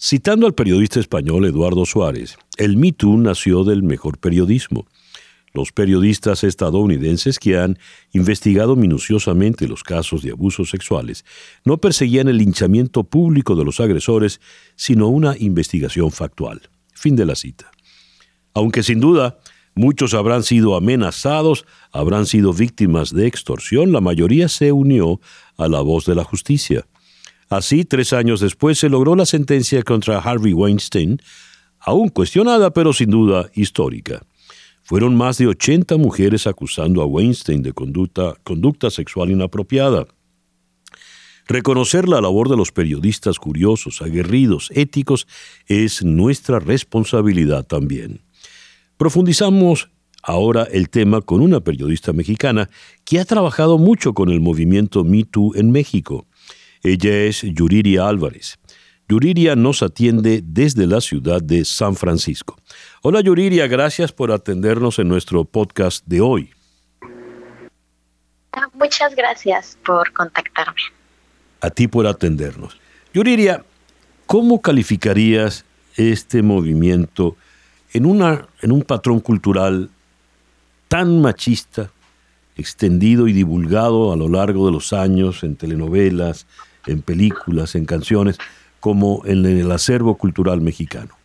Citando 0.01 0.47
al 0.47 0.55
periodista 0.55 1.01
español 1.01 1.45
Eduardo 1.45 1.85
Suárez, 1.85 2.39
el 2.57 2.77
Me 2.77 2.93
Too 2.93 3.19
nació 3.19 3.65
del 3.65 3.83
mejor 3.83 4.19
periodismo. 4.19 4.87
Los 5.53 5.73
periodistas 5.73 6.45
estadounidenses 6.45 7.41
que 7.41 7.59
han 7.59 7.81
investigado 8.13 8.77
minuciosamente 8.77 9.67
los 9.67 9.83
casos 9.83 10.23
de 10.23 10.31
abusos 10.31 10.71
sexuales 10.71 11.25
no 11.65 11.79
perseguían 11.79 12.29
el 12.29 12.39
linchamiento 12.39 13.03
público 13.03 13.57
de 13.57 13.65
los 13.65 13.81
agresores, 13.81 14.41
sino 14.77 15.09
una 15.09 15.37
investigación 15.37 16.13
factual. 16.13 16.71
Fin 16.95 17.17
de 17.17 17.27
la 17.27 17.35
cita. 17.35 17.69
Aunque 18.55 18.85
sin 18.85 19.01
duda 19.01 19.41
muchos 19.75 20.15
habrán 20.15 20.45
sido 20.45 20.77
amenazados, 20.77 21.67
habrán 21.91 22.27
sido 22.27 22.53
víctimas 22.53 23.13
de 23.13 23.27
extorsión, 23.27 23.91
la 23.91 24.01
mayoría 24.01 24.47
se 24.47 24.71
unió 24.71 25.21
a 25.57 25.67
la 25.67 25.81
voz 25.81 26.07
de 26.07 26.15
la 26.15 26.23
justicia. 26.23 26.87
Así, 27.49 27.85
tres 27.85 28.13
años 28.13 28.41
después 28.41 28.79
se 28.79 28.89
logró 28.91 29.17
la 29.17 29.25
sentencia 29.25 29.83
contra 29.83 30.19
Harvey 30.19 30.53
Weinstein, 30.53 31.21
aún 31.79 32.09
cuestionada 32.11 32.73
pero 32.73 32.93
sin 32.93 33.11
duda 33.11 33.51
histórica. 33.55 34.23
Fueron 34.83 35.17
más 35.17 35.39
de 35.39 35.47
80 35.47 35.97
mujeres 35.99 36.47
acusando 36.47 37.03
a 37.03 37.07
Weinstein 37.07 37.63
de 37.63 37.73
conducta, 37.73 38.91
sexual 38.91 39.31
inapropiada. 39.31 40.07
Reconocer 41.47 42.09
la 42.09 42.21
labor 42.21 42.49
de 42.49 42.57
los 42.57 42.73
periodistas 42.73 43.39
curiosos, 43.39 44.03
aguerridos, 44.03 44.71
éticos, 44.75 45.27
es 45.67 46.03
nuestra 46.03 46.59
responsabilidad 46.59 47.67
también. 47.67 48.23
Profundizamos 48.99 49.91
ahora 50.23 50.65
el 50.65 50.91
tema 50.91 51.23
con 51.23 51.41
una 51.41 51.61
periodista 51.61 52.13
mexicana 52.13 52.69
que 53.05 53.21
ha 53.21 53.25
trabajado 53.25 53.79
mucho 53.79 54.13
con 54.13 54.31
el 54.31 54.41
movimiento 54.41 55.05
Me 55.05 55.25
Too 55.25 55.53
en 55.55 55.71
México. 55.71 56.27
Ella 56.83 57.15
es 57.25 57.43
Yuriria 57.43 58.09
Álvarez. 58.09 58.59
Yuriria 59.09 59.57
nos 59.57 59.83
atiende 59.83 60.43
desde 60.45 60.87
la 60.87 61.01
ciudad 61.01 61.43
de 61.43 61.65
San 61.65 61.97
Francisco. 61.97 62.59
Hola 63.03 63.21
Yuriria, 63.21 63.67
gracias 63.67 64.13
por 64.13 64.31
atendernos 64.31 64.99
en 64.99 65.09
nuestro 65.09 65.45
podcast 65.45 66.05
de 66.07 66.21
hoy. 66.21 66.51
Ah, 68.53 68.69
muchas 68.75 69.15
gracias 69.15 69.79
por 69.85 70.13
contactarme. 70.13 70.81
A 71.61 71.71
ti 71.71 71.89
por 71.89 72.07
atendernos. 72.07 72.79
Yuriria, 73.15 73.65
¿cómo 74.27 74.61
calificarías 74.61 75.65
este 75.97 76.43
movimiento 76.43 77.37
en, 77.93 78.07
una, 78.07 78.47
en 78.61 78.73
un 78.73 78.83
patrón 78.83 79.21
cultural 79.21 79.91
tan 80.89 81.21
machista, 81.21 81.91
extendido 82.59 83.29
y 83.29 83.33
divulgado 83.33 84.13
a 84.13 84.17
lo 84.17 84.29
largo 84.29 84.67
de 84.67 84.73
los 84.73 84.93
años 84.93 85.43
en 85.45 85.57
telenovelas, 85.57 86.47
en 86.87 87.03
películas, 87.03 87.75
en 87.75 87.87
canciones, 87.87 88.39
como 88.81 89.23
en 89.25 89.47
el 89.47 89.71
acervo 89.73 90.17
cultural 90.17 90.61
mexicano? 90.61 91.19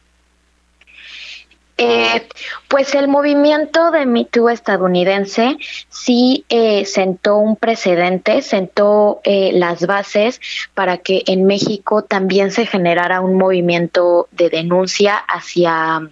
Eh, 1.75 2.27
pues 2.67 2.93
el 2.93 3.07
movimiento 3.07 3.89
de 3.89 4.05
Me 4.05 4.25
Too 4.25 4.49
estadounidense 4.49 5.57
sí 5.89 6.45
eh, 6.49 6.85
sentó 6.85 7.37
un 7.37 7.55
precedente, 7.55 8.43
sentó 8.43 9.21
eh, 9.23 9.51
las 9.53 9.87
bases 9.87 10.39
para 10.75 10.97
que 10.97 11.23
en 11.25 11.45
México 11.45 12.03
también 12.03 12.51
se 12.51 12.67
generara 12.67 13.21
un 13.21 13.37
movimiento 13.39 14.27
de 14.31 14.49
denuncia 14.49 15.15
hacia 15.15 16.07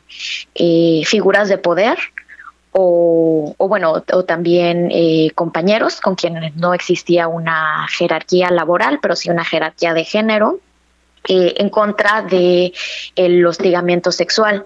figuras 1.06 1.48
de 1.48 1.60
poder, 1.60 2.00
o, 2.74 3.54
bueno, 3.58 4.04
o 4.14 4.24
también 4.24 4.90
compañeros 5.36 6.00
con 6.00 6.16
quienes 6.16 6.56
no 6.56 6.74
existía 6.74 7.28
una 7.28 7.86
jerarquía 7.90 8.50
laboral, 8.50 9.00
pero 9.02 9.16
sí 9.16 9.30
una 9.30 9.44
jerarquía 9.44 9.94
de 9.94 10.06
género, 10.06 10.60
en 11.28 11.70
contra 11.70 12.22
de 12.22 12.74
el 13.16 13.46
hostigamiento 13.46 14.12
sexual. 14.12 14.64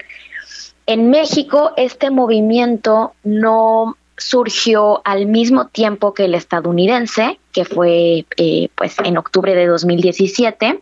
En 0.86 1.10
México 1.10 1.74
este 1.78 2.12
movimiento 2.12 3.14
no 3.24 3.98
surgió 4.18 5.02
al 5.04 5.26
mismo 5.26 5.68
tiempo 5.68 6.14
que 6.14 6.26
el 6.26 6.36
estadounidense, 6.36 7.40
que 7.52 7.66
fue 7.66 8.26
eh, 8.38 8.70
pues 8.76 8.96
en 9.04 9.18
octubre 9.18 9.56
de 9.56 9.68
2017, 9.68 10.80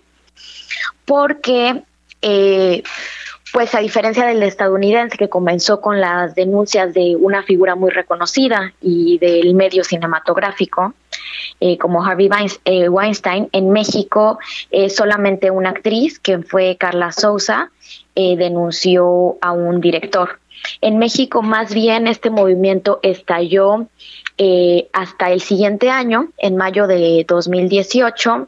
porque 1.06 1.84
eh, 2.22 2.84
pues 3.54 3.74
a 3.76 3.80
diferencia 3.80 4.26
del 4.26 4.44
estadounidense 4.44 5.18
que 5.18 5.30
comenzó 5.30 5.80
con 5.80 6.02
las 6.02 6.36
denuncias 6.36 6.94
de 6.94 7.16
una 7.16 7.44
figura 7.44 7.76
muy 7.76 7.92
reconocida 7.92 8.74
y 8.82 9.20
del 9.20 9.54
medio 9.54 9.84
cinematográfico, 9.84 10.94
eh, 11.60 11.78
como 11.78 12.04
Harvey 12.04 12.30
Weinstein, 12.90 13.48
en 13.52 13.70
México 13.70 14.40
solamente 14.90 15.52
una 15.52 15.70
actriz, 15.70 16.20
que 16.20 16.40
fue 16.40 16.78
Carla 16.78 17.12
Souza, 17.12 17.70
eh, 18.16 18.36
denunció 18.38 19.38
a 19.42 19.54
un 19.54 19.82
director. 19.82 20.40
En 20.82 20.98
México, 21.00 21.42
más 21.42 21.74
bien, 21.74 22.08
este 22.08 22.30
movimiento 22.30 23.00
estalló 23.02 23.88
eh, 24.38 24.88
hasta 24.94 25.32
el 25.32 25.42
siguiente 25.42 25.90
año, 25.90 26.30
en 26.38 26.56
mayo 26.56 26.86
de 26.88 27.26
2018 27.28 28.48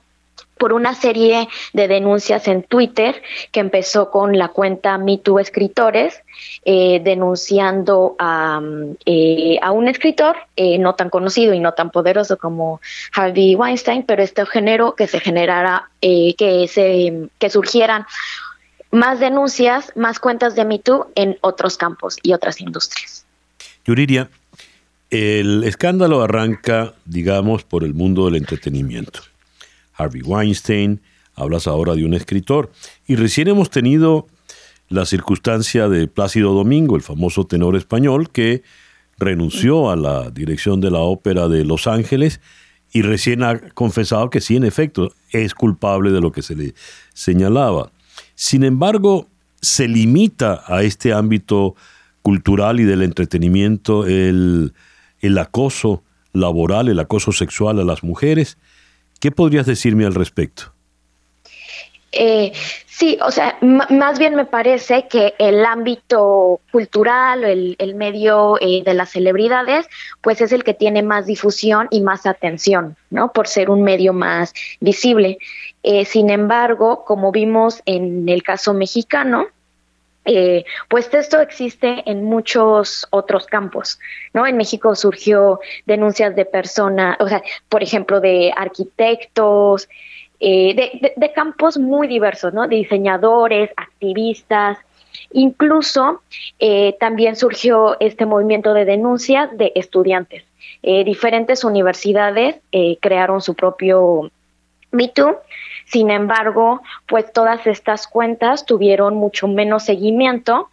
por 0.58 0.74
una 0.74 0.96
serie 0.96 1.48
de 1.74 1.88
denuncias 1.88 2.48
en 2.48 2.64
Twitter 2.64 3.22
que 3.52 3.60
empezó 3.60 4.10
con 4.10 4.38
la 4.38 4.50
cuenta 4.50 4.98
MeToo 4.98 5.40
Escritores, 5.40 6.22
eh, 6.64 7.02
denunciando 7.04 8.16
a, 8.20 8.58
a, 8.58 9.72
un 9.72 9.88
escritor 9.88 10.36
no 10.80 10.96
tan 10.96 11.10
conocido 11.10 11.54
y 11.54 11.60
no 11.60 11.74
tan 11.74 11.92
poderoso 11.92 12.38
como 12.38 12.82
Harvey 13.14 13.56
Weinstein, 13.56 14.04
pero 14.04 14.24
esto 14.24 14.46
generó 14.46 14.96
que 14.96 15.08
se 15.08 15.20
generara, 15.20 15.90
que, 16.02 16.70
se, 16.70 17.30
que 17.40 17.50
surgieran 17.50 18.06
más 18.92 19.20
denuncias, 19.20 19.92
más 19.96 20.20
cuentas 20.20 20.56
de 20.56 20.66
MeToo 20.66 21.12
en 21.16 21.38
otros 21.42 21.78
campos 21.78 22.18
y 22.24 22.34
otras 22.34 22.62
industrias. 22.62 23.26
Yuriria, 23.86 24.30
el 25.10 25.64
escándalo 25.64 26.24
arranca, 26.24 26.94
digamos, 27.06 27.64
por 27.64 27.84
el 27.84 27.94
mundo 27.94 28.26
del 28.26 28.38
entretenimiento. 28.38 29.22
Harvey 29.96 30.22
Weinstein, 30.22 31.02
hablas 31.36 31.68
ahora 31.68 31.96
de 31.96 32.06
un 32.06 32.14
escritor, 32.14 32.72
y 33.08 33.16
recién 33.16 33.48
hemos 33.48 33.70
tenido 33.70 34.28
la 34.88 35.06
circunstancia 35.06 35.90
de 35.90 36.08
Plácido 36.08 36.54
Domingo, 36.54 36.96
el 36.96 37.02
famoso 37.02 37.46
tenor 37.46 37.75
español, 37.75 38.30
que 38.30 38.64
renunció 39.18 39.90
a 39.90 39.96
la 39.96 40.30
dirección 40.30 40.82
de 40.82 40.92
la 40.92 41.00
ópera 41.00 41.48
de 41.48 41.66
Los 41.66 41.88
Ángeles 41.88 42.42
y 42.92 43.02
recién 43.02 43.44
ha 43.44 43.60
confesado 43.72 44.30
que 44.30 44.42
sí, 44.42 44.56
en 44.56 44.64
efecto, 44.64 45.14
es 45.32 45.54
culpable 45.54 46.12
de 46.12 46.22
lo 46.22 46.32
que 46.32 46.42
se 46.42 46.56
le 46.56 46.75
señalaba. 47.14 47.92
Sin 48.36 48.64
embargo, 48.64 49.28
se 49.62 49.88
limita 49.88 50.64
a 50.66 50.84
este 50.84 51.12
ámbito 51.12 51.75
cultural 52.22 52.80
y 52.80 52.84
del 52.84 53.02
entretenimiento 53.02 54.06
el, 54.06 54.72
acoso 55.38 56.04
laboral, 56.34 56.88
el 56.88 57.00
acoso 57.00 57.32
sexual 57.32 57.80
a 57.80 57.84
las 57.84 58.04
mujeres. 58.04 58.58
¿Qué 59.25 59.32
podrías 59.32 59.65
decirme 59.65 60.05
al 60.05 60.13
respecto? 60.13 60.72
Eh, 62.12 62.51
sí, 62.86 63.17
o 63.24 63.32
sea, 63.32 63.58
más 63.60 64.20
bien 64.20 64.36
me 64.36 64.46
parece 64.46 65.08
que 65.08 65.34
el 65.39 65.65
ámbito 65.65 66.62
cultural, 66.72 67.44
el, 67.44 67.75
el 67.79 67.96
medio 67.96 68.60
eh, 68.62 68.84
de 68.86 68.94
las 68.94 69.10
celebridades, 69.10 69.88
pues 70.22 70.41
es 70.41 70.51
el 70.51 70.63
que 70.63 70.75
tiene 70.75 71.01
más 71.01 71.25
difusión 71.25 71.88
y 71.89 72.01
más 72.01 72.27
atención, 72.27 72.98
¿no? 73.10 73.32
Por 73.32 73.48
ser 73.48 73.72
un 73.72 73.82
medio 73.82 74.13
más 74.13 74.53
visible. 74.79 75.39
Eh, 75.82 76.05
sin 76.05 76.29
embargo, 76.29 77.03
como 77.03 77.32
vimos 77.32 77.82
en 77.88 78.29
el 78.29 78.44
caso 78.44 78.75
mexicano, 78.75 79.48
eh, 80.25 80.65
pues 80.89 81.13
esto 81.13 81.39
existe 81.39 82.03
en 82.10 82.24
muchos 82.24 83.08
otros 83.12 83.46
campos, 83.46 84.00
¿no? 84.34 84.48
En 84.48 84.58
México 84.58 84.96
surgió 84.96 85.60
denuncias 85.86 86.36
de 86.36 86.46
personas, 86.46 87.17
o 87.20 87.27
sea, 87.27 87.44
por 87.70 87.84
ejemplo, 87.84 88.20
de 88.20 88.51
arquitectos, 88.55 89.88
eh, 90.39 91.13
de, 91.15 91.32
campos 91.34 91.77
muy 91.77 92.08
diversos, 92.08 92.53
¿no? 92.53 92.67
Diseñadores, 92.67 93.70
activistas, 93.77 94.79
incluso 95.32 96.22
eh, 96.58 96.96
también 97.00 97.36
surgió 97.36 97.96
este 98.00 98.25
movimiento 98.25 98.74
de 98.74 98.86
denuncias 98.86 99.55
de 99.55 99.72
estudiantes. 99.75 100.44
diferentes 100.82 101.63
universidades 101.63 102.55
crearon 103.00 103.41
su 103.41 103.53
propio 103.53 104.32
Me 104.91 105.12
sin 105.86 106.10
embargo, 106.10 106.82
pues 107.06 107.32
todas 107.32 107.65
estas 107.68 108.08
cuentas 108.08 108.65
tuvieron 108.65 109.15
mucho 109.15 109.48
menos 109.48 109.84
seguimiento. 109.84 110.70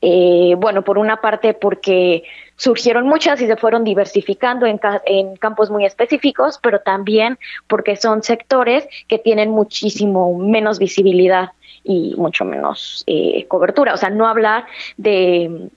Eh, 0.00 0.54
bueno, 0.58 0.82
por 0.82 0.98
una 0.98 1.20
parte 1.20 1.54
porque 1.54 2.24
surgieron 2.56 3.06
muchas 3.06 3.40
y 3.40 3.46
se 3.46 3.56
fueron 3.56 3.84
diversificando 3.84 4.66
en, 4.66 5.36
campos 5.36 5.70
muy 5.70 5.84
específicos, 5.84 6.58
pero 6.62 6.80
también 6.80 7.38
porque 7.66 7.96
son 7.96 8.22
sectores 8.22 8.86
que 9.06 9.18
tienen 9.18 9.50
muchísimo 9.50 10.36
menos 10.38 10.78
visibilidad 10.78 11.50
y 11.84 12.14
mucho 12.16 12.44
menos 12.44 13.04
eh, 13.06 13.46
cobertura. 13.48 13.94
O 13.94 13.96
sea, 13.96 14.10
no 14.10 14.28
hablar 14.28 14.66
de, 14.96 15.68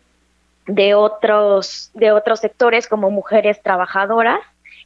de, 0.65 0.95
otros, 0.95 1.91
de 1.93 2.11
otros 2.11 2.39
sectores 2.39 2.87
como 2.87 3.11
mujeres 3.11 3.61
trabajadoras 3.61 4.39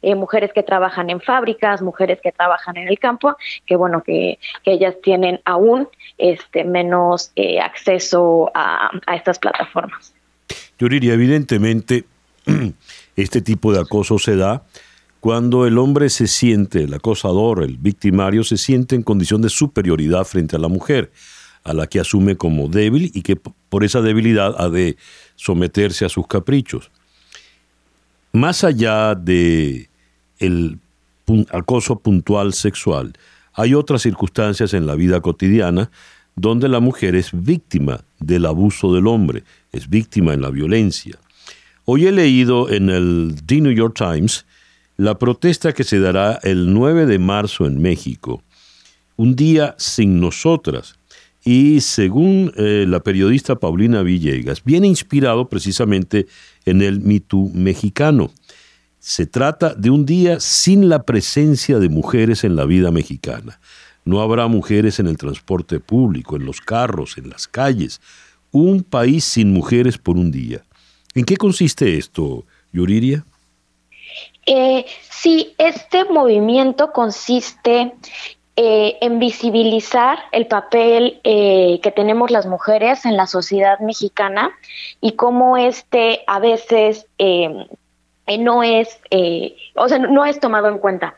eh, 0.05 0.13
mujeres 0.13 0.51
que 0.53 0.61
trabajan 0.61 1.09
en 1.09 1.19
fábricas, 1.19 1.81
mujeres 1.81 2.19
que 2.21 2.31
trabajan 2.31 2.77
en 2.77 2.87
el 2.87 2.99
campo, 2.99 3.35
que 3.65 3.75
bueno, 3.75 4.03
que, 4.03 4.37
ellas 4.63 4.93
tienen 5.01 5.41
aún 5.45 5.87
este, 6.19 6.63
menos 6.63 7.31
eh, 7.35 7.59
acceso 7.59 8.51
a, 8.53 8.91
estas 9.15 9.39
plataformas. 9.39 10.13
Yo 10.77 10.87
diría, 10.89 11.15
evidentemente, 11.15 12.05
este 13.15 13.41
tipo 13.41 13.73
de 13.73 13.79
acoso 13.81 14.19
se 14.19 14.35
da 14.35 14.61
cuando 15.19 15.65
el 15.65 15.79
hombre 15.79 16.11
se 16.11 16.27
siente, 16.27 16.83
el 16.83 16.93
acosador, 16.93 17.63
el 17.63 17.77
victimario, 17.77 18.43
se 18.43 18.57
siente 18.57 18.95
en 18.95 19.01
condición 19.01 19.41
de 19.41 19.49
superioridad 19.49 20.23
frente 20.25 20.55
a 20.55 20.59
la 20.59 20.67
mujer, 20.67 21.11
a 21.63 21.73
la 21.73 21.87
que 21.87 21.99
asume 21.99 22.35
como 22.35 22.67
débil 22.67 23.09
y 23.11 23.23
que 23.23 23.37
por 23.37 23.83
esa 23.83 24.01
debilidad 24.01 24.53
ha 24.59 24.69
de 24.69 24.97
someterse 25.35 26.05
a 26.05 26.09
sus 26.09 26.27
caprichos. 26.27 26.91
Más 28.33 28.63
allá 28.63 29.15
de 29.15 29.89
el 30.39 30.79
acoso 31.51 31.99
puntual 31.99 32.53
sexual. 32.53 33.13
Hay 33.53 33.73
otras 33.73 34.01
circunstancias 34.01 34.73
en 34.73 34.85
la 34.85 34.95
vida 34.95 35.21
cotidiana 35.21 35.89
donde 36.35 36.67
la 36.67 36.79
mujer 36.79 37.15
es 37.15 37.29
víctima 37.33 38.01
del 38.19 38.45
abuso 38.45 38.93
del 38.93 39.07
hombre, 39.07 39.43
es 39.71 39.89
víctima 39.89 40.33
en 40.33 40.41
la 40.41 40.49
violencia. 40.49 41.17
Hoy 41.85 42.07
he 42.07 42.11
leído 42.11 42.69
en 42.69 42.89
el 42.89 43.35
The 43.45 43.61
New 43.61 43.71
York 43.71 43.95
Times 43.95 44.45
la 44.97 45.17
protesta 45.17 45.73
que 45.73 45.83
se 45.83 45.99
dará 45.99 46.39
el 46.43 46.73
9 46.73 47.05
de 47.05 47.19
marzo 47.19 47.65
en 47.65 47.81
México, 47.81 48.41
un 49.15 49.35
día 49.35 49.75
sin 49.77 50.19
nosotras. 50.19 50.95
Y 51.43 51.81
según 51.81 52.51
eh, 52.57 52.85
la 52.87 53.01
periodista 53.01 53.55
Paulina 53.55 54.01
Villegas, 54.01 54.63
viene 54.63 54.87
inspirado 54.87 55.47
precisamente 55.47 56.25
en 56.65 56.81
el 56.81 57.01
Me 57.01 57.21
mexicano. 57.53 58.31
Se 59.07 59.27
trata 59.27 59.75
de 59.75 59.91
un 59.91 60.03
día 60.03 60.39
sin 60.39 60.89
la 60.89 61.03
presencia 61.03 61.77
de 61.77 61.89
mujeres 61.89 62.43
en 62.43 62.55
la 62.55 62.65
vida 62.65 62.89
mexicana. 62.89 63.59
No 64.03 64.19
habrá 64.19 64.47
mujeres 64.47 64.99
en 64.99 65.05
el 65.05 65.15
transporte 65.15 65.79
público, 65.79 66.35
en 66.35 66.43
los 66.43 66.59
carros, 66.59 67.19
en 67.19 67.29
las 67.29 67.47
calles. 67.47 68.01
Un 68.51 68.81
país 68.81 69.23
sin 69.23 69.53
mujeres 69.53 69.99
por 69.99 70.17
un 70.17 70.31
día. 70.31 70.63
¿En 71.13 71.23
qué 71.23 71.37
consiste 71.37 71.99
esto, 71.99 72.45
Yuriria? 72.73 73.23
Eh, 74.47 74.87
sí, 75.11 75.53
este 75.59 76.05
movimiento 76.05 76.91
consiste 76.91 77.93
eh, 78.55 78.97
en 79.01 79.19
visibilizar 79.19 80.17
el 80.31 80.47
papel 80.47 81.19
eh, 81.23 81.79
que 81.83 81.91
tenemos 81.91 82.31
las 82.31 82.47
mujeres 82.47 83.05
en 83.05 83.17
la 83.17 83.27
sociedad 83.27 83.77
mexicana 83.81 84.49
y 84.99 85.11
cómo 85.11 85.57
este 85.57 86.21
a 86.25 86.39
veces 86.39 87.05
eh, 88.27 88.35
eh, 88.35 88.37
no 88.37 88.63
es, 88.63 88.99
eh, 89.11 89.55
o 89.75 89.87
sea, 89.87 89.99
no 89.99 90.25
es 90.25 90.39
tomado 90.39 90.67
en 90.67 90.79
cuenta. 90.79 91.15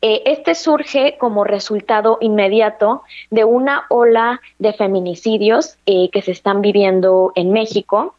Eh, 0.00 0.22
este 0.26 0.54
surge 0.54 1.16
como 1.18 1.44
resultado 1.44 2.18
inmediato 2.20 3.02
de 3.30 3.44
una 3.44 3.86
ola 3.88 4.40
de 4.58 4.72
feminicidios 4.72 5.76
que 5.86 6.22
se 6.22 6.32
están 6.32 6.60
viviendo 6.60 7.32
en 7.34 7.52
México. 7.52 8.14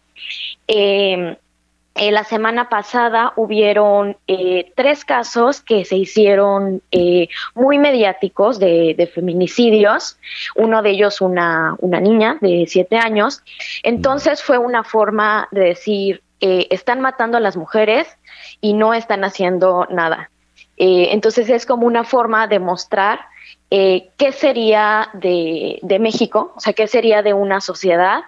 la 1.95 2.23
semana 2.23 2.69
pasada 2.69 3.33
hubieron 3.35 4.17
tres 4.75 5.05
casos 5.05 5.61
que 5.61 5.85
se 5.85 5.97
hicieron 5.97 6.81
muy 7.55 7.77
mediáticos 7.77 8.59
de, 8.59 9.11
feminicidios, 9.13 10.17
uno 10.55 10.81
de 10.81 10.89
ellos 10.91 11.21
una, 11.21 11.75
una 11.79 11.99
niña 11.99 12.37
de 12.41 12.65
siete 12.67 12.97
años. 12.97 13.41
Entonces 13.83 14.43
fue 14.43 14.57
una 14.57 14.83
forma 14.83 15.47
de 15.51 15.61
decir, 15.61 16.21
están 16.41 17.01
matando 17.01 17.37
a 17.37 17.41
las 17.41 17.57
mujeres, 17.57 18.07
y 18.61 18.73
no 18.73 18.93
están 18.93 19.23
haciendo 19.23 19.87
nada. 19.89 20.29
Eh, 20.77 21.09
entonces 21.11 21.49
es 21.49 21.65
como 21.65 21.85
una 21.85 22.03
forma 22.03 22.47
de 22.47 22.59
mostrar 22.59 23.19
eh, 23.69 24.09
qué 24.17 24.31
sería 24.31 25.09
de, 25.13 25.79
México, 25.99 26.53
o 26.55 26.59
sea, 26.59 26.73
qué 26.73 26.87
sería 26.87 27.21
de 27.21 27.33
una 27.33 27.61
sociedad 27.61 28.21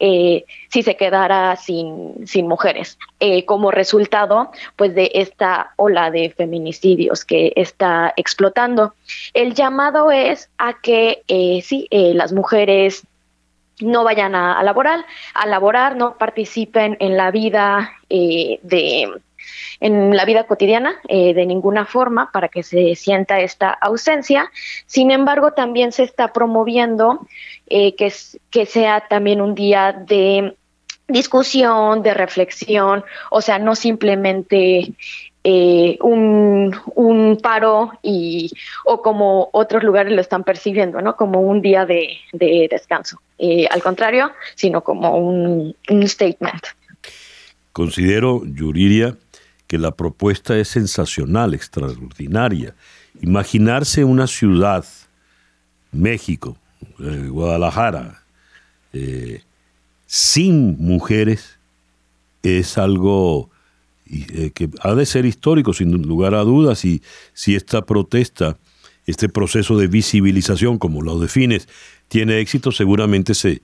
eh, 0.00 0.44
si 0.68 0.84
se 0.84 0.96
quedara 0.96 1.56
sin, 1.56 2.24
sin 2.24 2.46
mujeres, 2.46 2.98
como 3.46 3.72
resultado 3.72 4.52
pues 4.76 4.94
de 4.94 5.10
esta 5.14 5.72
ola 5.74 6.12
de 6.12 6.30
feminicidios 6.30 7.24
que 7.24 7.52
está 7.56 8.14
explotando. 8.16 8.94
El 9.34 9.54
llamado 9.54 10.12
es 10.12 10.50
a 10.56 10.80
que 10.80 11.24
sí, 11.64 11.88
las 11.90 12.32
mujeres 12.32 13.02
no 13.80 14.04
vayan 14.04 14.34
a, 14.34 14.62
laborar, 14.62 15.04
a 15.34 15.46
laborar, 15.46 15.96
no 15.96 16.16
participen 16.16 16.96
en 17.00 17.16
la 17.16 17.30
vida 17.30 17.92
de 18.08 19.08
en 19.80 20.16
la 20.16 20.24
vida 20.24 20.44
cotidiana 20.44 20.96
eh, 21.08 21.34
de 21.34 21.46
ninguna 21.46 21.86
forma 21.86 22.30
para 22.32 22.48
que 22.48 22.62
se 22.62 22.94
sienta 22.94 23.40
esta 23.40 23.70
ausencia. 23.70 24.50
Sin 24.86 25.10
embargo, 25.10 25.52
también 25.52 25.92
se 25.92 26.02
está 26.02 26.32
promoviendo 26.32 27.26
eh, 27.66 27.94
que, 27.94 28.12
que 28.50 28.66
sea 28.66 29.06
también 29.08 29.40
un 29.40 29.54
día 29.54 29.92
de 29.92 30.56
discusión, 31.06 32.02
de 32.02 32.12
reflexión, 32.12 33.04
o 33.30 33.40
sea, 33.40 33.58
no 33.58 33.74
simplemente 33.74 34.92
eh, 35.50 35.96
un, 36.02 37.38
paro 37.42 37.92
y 38.02 38.50
o 38.84 39.00
como 39.00 39.48
otros 39.52 39.82
lugares 39.82 40.12
lo 40.12 40.20
están 40.20 40.44
percibiendo, 40.44 41.00
¿no? 41.00 41.16
Como 41.16 41.40
un 41.40 41.62
día 41.62 41.86
de, 41.86 42.18
descanso. 42.70 43.18
al 43.70 43.82
contrario, 43.82 44.30
sino 44.56 44.82
como 44.82 45.16
un, 45.16 45.74
statement. 46.06 46.62
Considero, 47.72 48.42
Yuriria, 48.44 49.16
que 49.66 49.78
la 49.78 49.92
propuesta 49.92 50.58
es 50.58 50.68
sensacional, 50.68 51.54
extraordinaria. 51.54 52.74
Imaginarse 53.22 54.04
una 54.04 54.26
ciudad, 54.26 54.84
México, 55.92 56.58
eh, 57.00 57.28
Guadalajara, 57.30 58.22
eh, 58.92 59.40
sin 60.04 60.76
mujeres 60.78 61.58
es 62.42 62.76
algo 62.76 63.48
eh, 64.10 64.50
que 64.54 64.68
ha 64.80 64.94
de 64.94 65.06
ser 65.06 65.24
histórico, 65.24 65.72
sin 65.72 65.90
lugar 66.02 66.34
a 66.34 66.42
dudas, 66.42 66.84
y 66.84 67.02
si 67.32 67.54
esta 67.54 67.84
protesta, 67.84 68.58
este 69.06 69.28
proceso 69.28 69.78
de 69.78 69.86
visibilización, 69.86 70.78
como 70.78 71.02
lo 71.02 71.18
defines, 71.18 71.68
tiene 72.08 72.40
éxito, 72.40 72.72
seguramente 72.72 73.34
se 73.34 73.62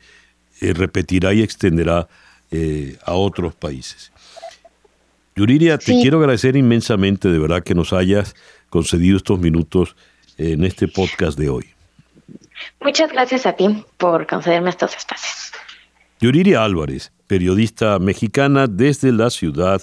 repetirá 0.60 1.34
y 1.34 1.42
extenderá 1.42 2.08
a 3.04 3.14
otros 3.14 3.54
países. 3.54 4.12
Yuriria, 5.36 5.78
te 5.78 6.00
quiero 6.00 6.18
agradecer 6.18 6.56
inmensamente, 6.56 7.28
de 7.28 7.38
verdad, 7.38 7.64
que 7.64 7.74
nos 7.74 7.92
hayas 7.92 8.36
concedido 8.70 9.16
estos 9.16 9.40
minutos 9.40 9.96
en 10.38 10.64
este 10.64 10.86
podcast 10.86 11.38
de 11.38 11.48
hoy. 11.48 11.66
Muchas 12.80 13.10
gracias 13.10 13.46
a 13.46 13.54
ti 13.54 13.84
por 13.98 14.26
concederme 14.26 14.70
estos 14.70 14.96
espacios. 14.96 15.52
Yuriria 16.20 16.64
Álvarez, 16.64 17.12
periodista 17.26 17.98
mexicana 17.98 18.66
desde 18.68 19.12
la 19.12 19.30
ciudad 19.30 19.82